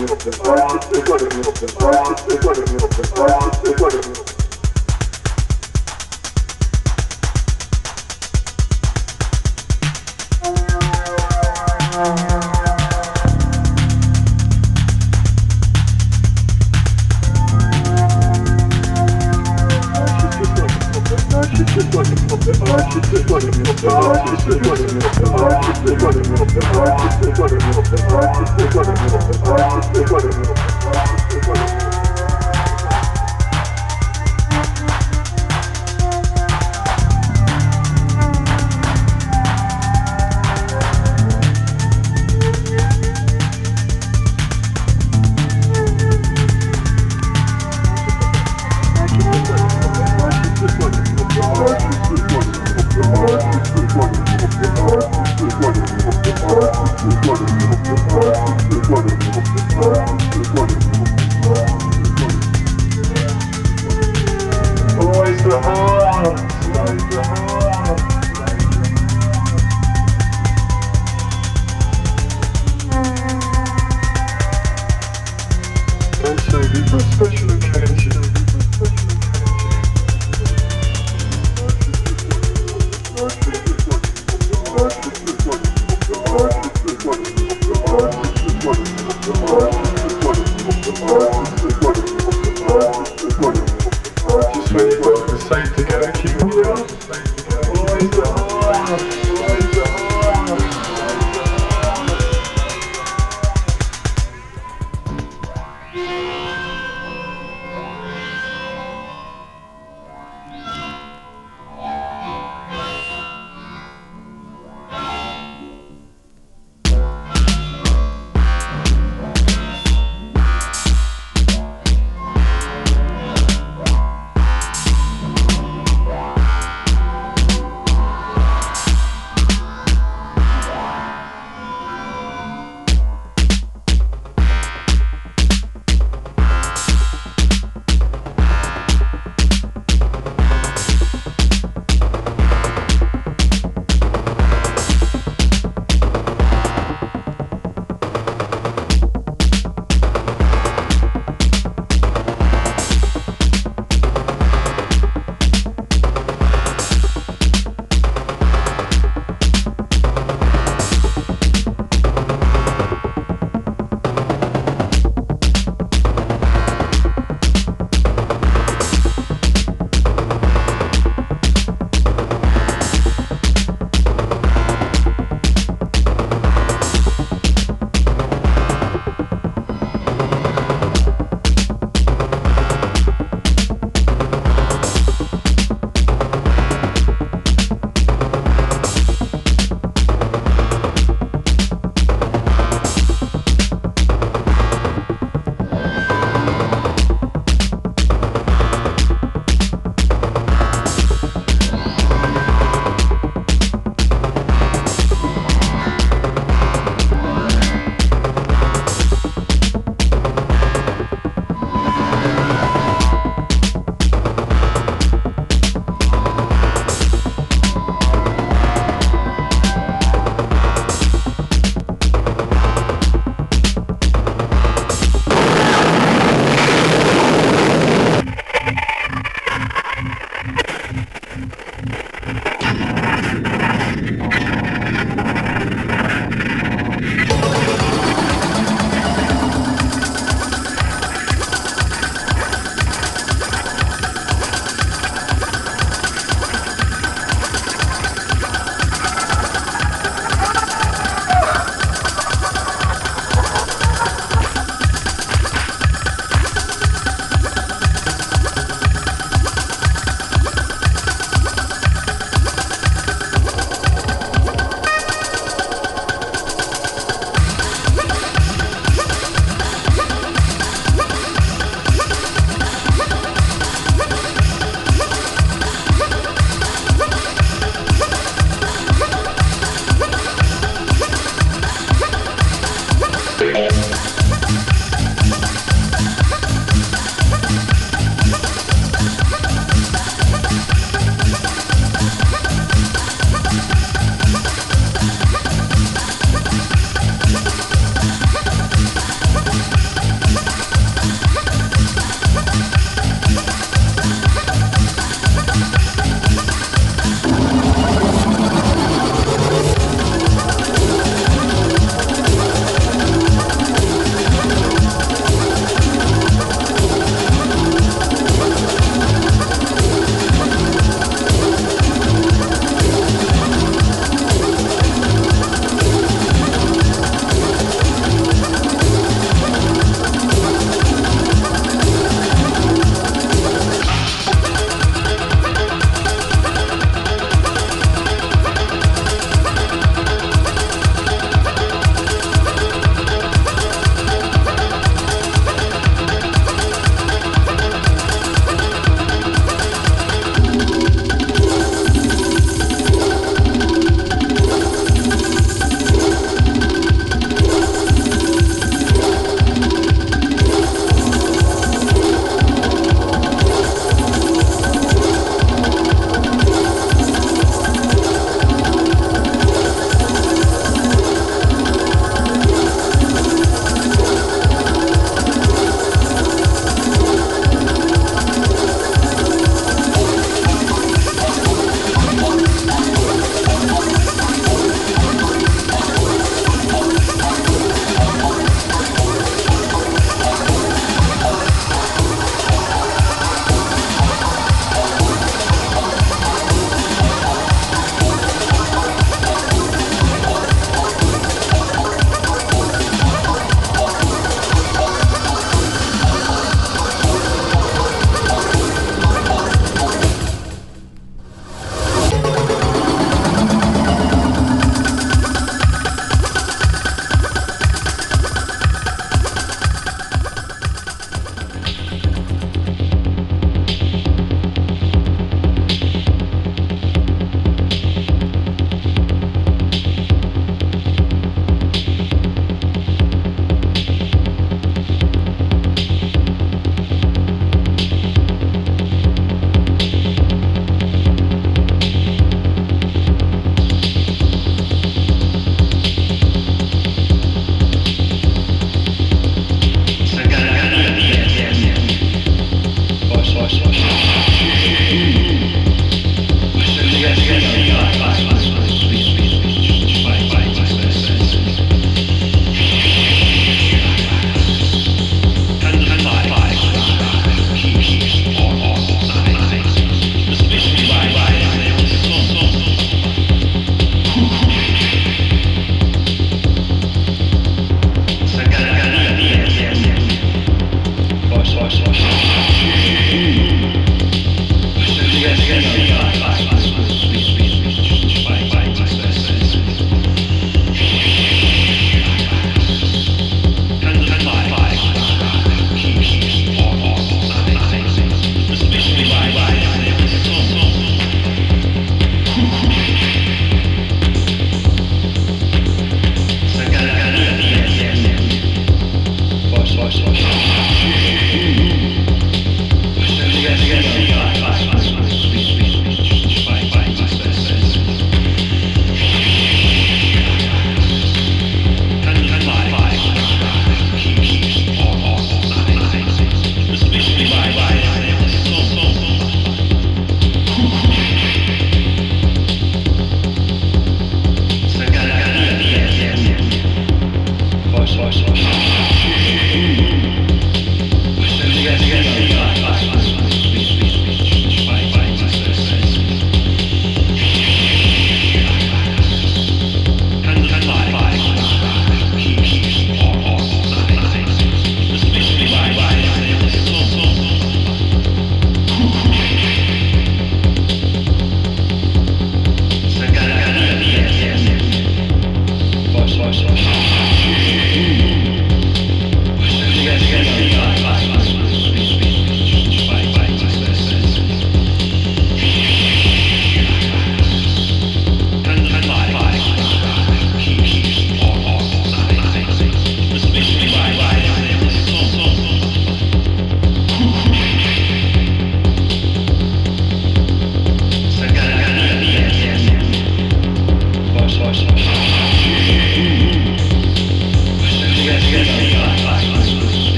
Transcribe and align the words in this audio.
she's 0.00 0.24
just 0.24 0.39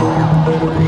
Thank 0.00 0.62
you. 0.62 0.87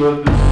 with 0.00 0.49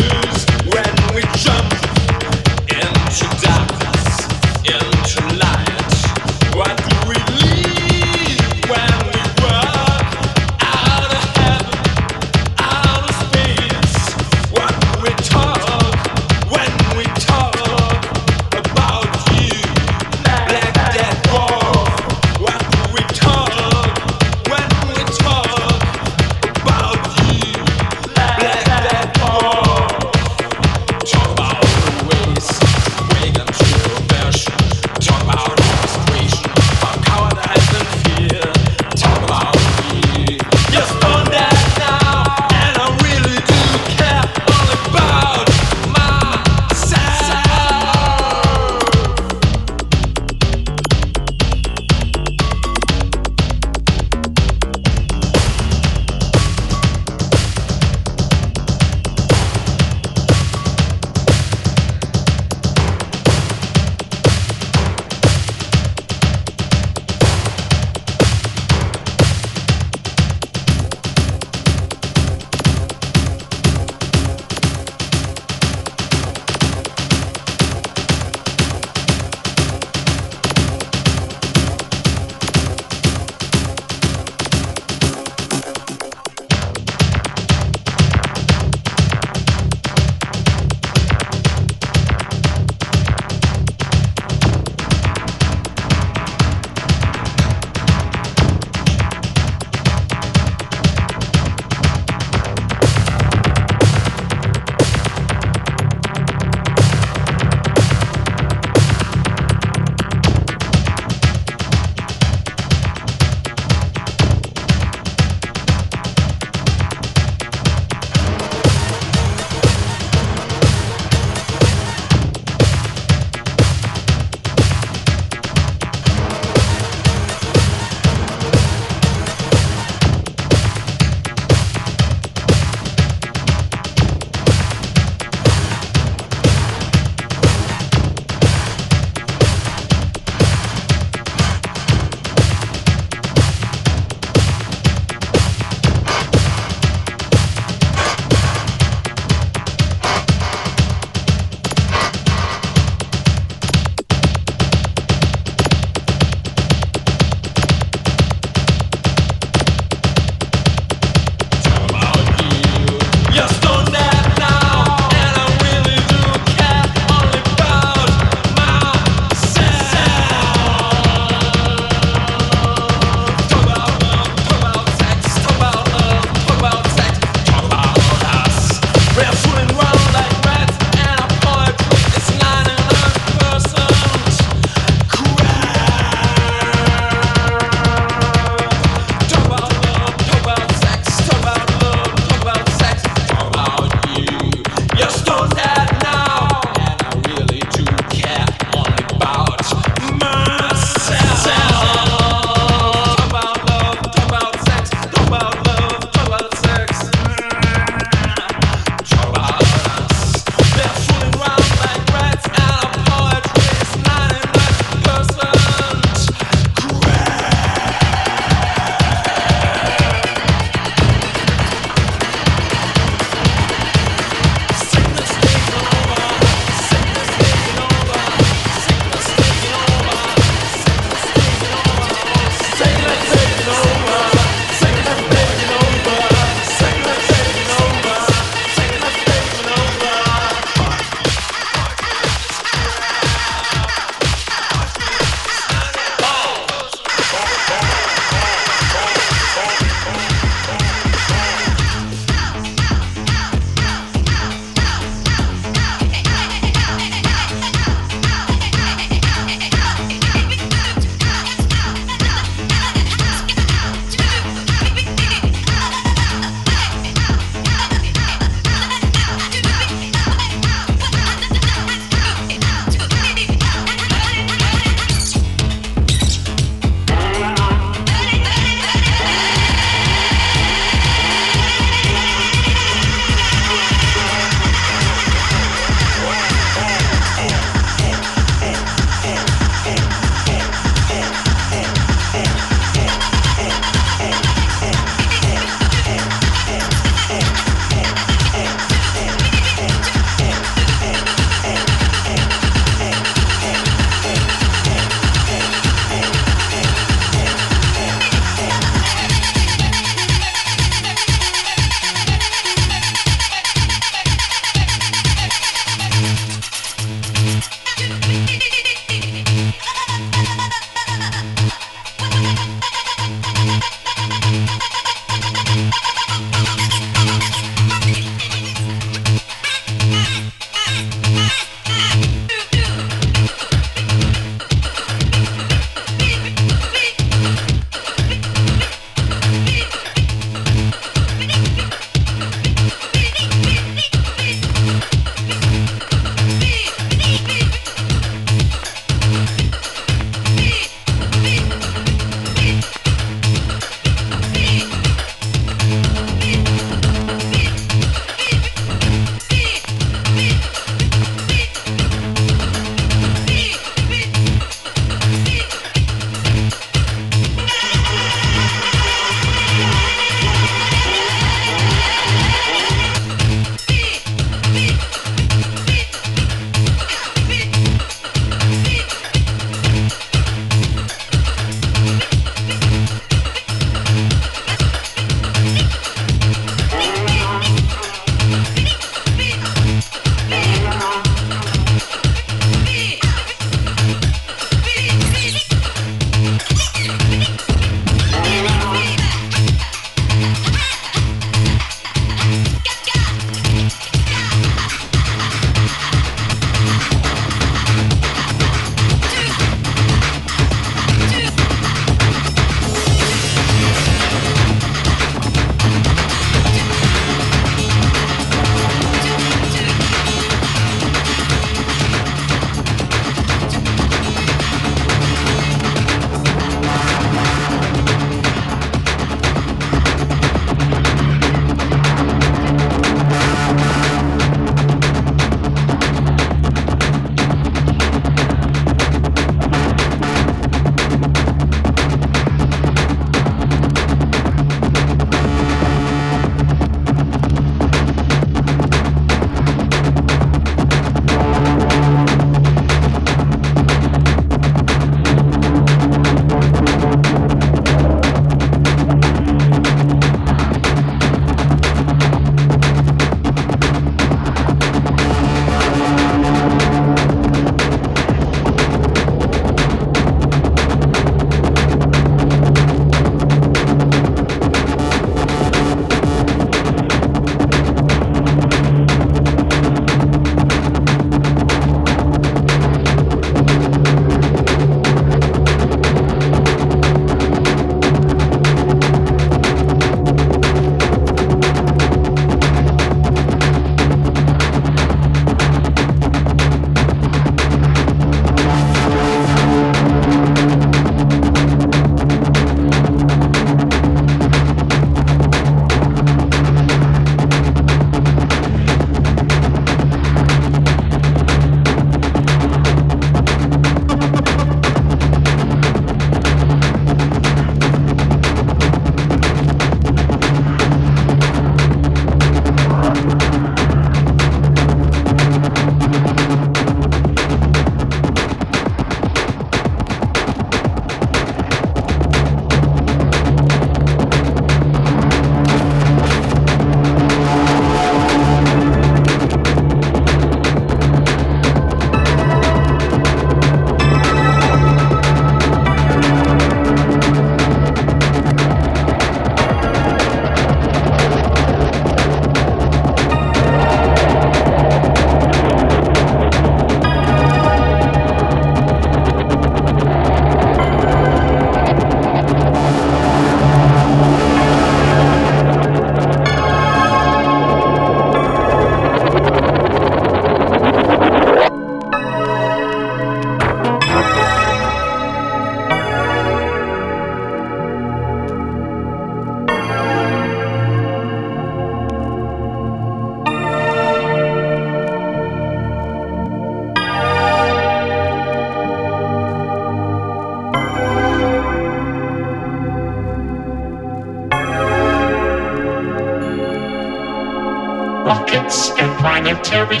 Planetary 599.80 600.00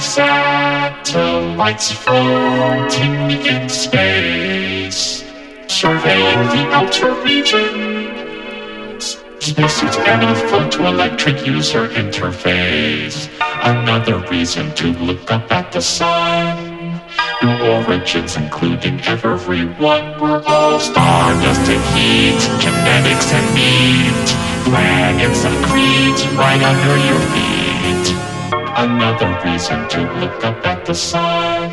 satellites 1.00 1.90
floating 1.90 3.30
in 3.46 3.66
space, 3.70 5.24
surveying 5.68 6.42
the 6.48 6.68
outer 6.70 7.14
regions. 7.22 9.16
Spacesuits 9.38 9.96
and 9.96 10.22
a 10.22 10.34
photoelectric 10.50 11.46
user 11.46 11.88
interface. 11.88 13.30
Another 13.62 14.18
reason 14.28 14.70
to 14.74 14.92
look 15.02 15.30
up 15.32 15.50
at 15.50 15.72
the 15.72 15.80
sun. 15.80 17.00
New 17.42 17.58
origins, 17.64 18.36
including 18.36 19.00
everyone, 19.06 20.20
we're 20.20 20.42
all 20.46 20.78
stardust 20.78 21.70
and 21.70 21.82
heat, 21.96 22.38
genetics 22.60 23.32
and 23.32 23.54
meat. 23.54 24.28
Planets 24.64 25.46
and 25.46 25.64
creeds 25.64 26.26
right 26.36 26.62
under 26.62 26.98
your 27.08 27.20
feet. 27.32 27.49
Another 28.80 29.38
reason 29.44 29.86
to 29.90 30.00
look 30.20 30.42
up 30.42 30.64
at 30.64 30.86
the 30.86 30.94
sun. 30.94 31.68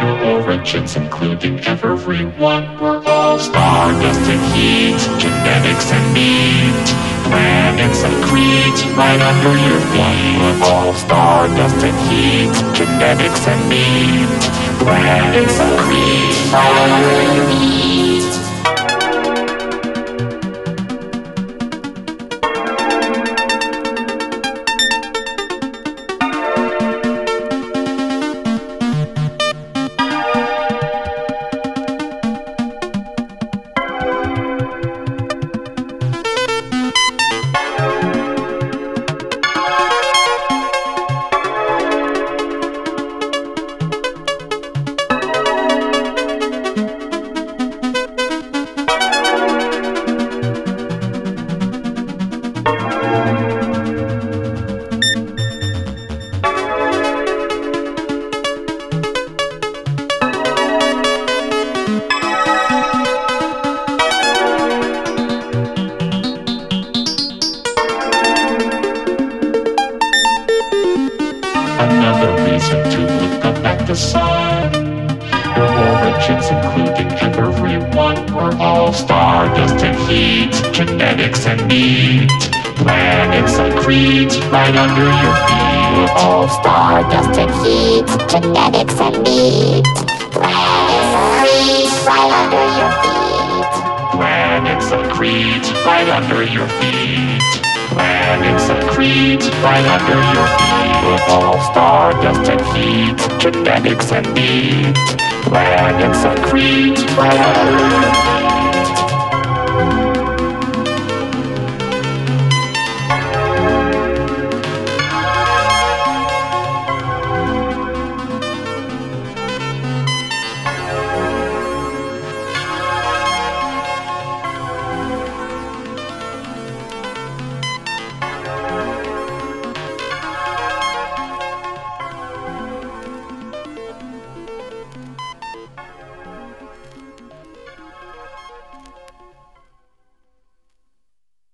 New 0.00 0.16
origins, 0.34 0.96
including 0.96 1.60
everyone, 1.60 2.64
we're 2.80 3.00
all 3.06 3.38
stardust 3.38 4.28
and 4.28 4.44
heat, 4.52 4.98
genetics 5.20 5.92
and 5.92 6.06
meat. 6.12 6.86
Planets 7.30 8.02
and 8.02 8.24
creeds 8.24 8.82
right 8.98 9.20
under 9.22 9.54
your 9.68 9.80
feet. 9.94 10.38
We're 10.42 10.66
all 10.66 10.92
stardust 10.94 11.84
and 11.84 11.98
heat, 12.10 12.50
genetics 12.74 13.46
and 13.46 13.62
meat. 13.68 14.26
Planets 14.82 15.60
and 15.60 15.78
creeds 15.78 16.38
right 16.52 16.76
under 16.90 17.34
your 17.36 17.46
feet. 17.54 17.85